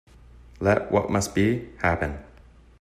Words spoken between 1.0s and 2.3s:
must be, happen.